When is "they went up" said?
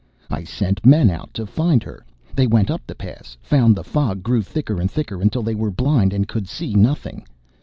2.33-2.81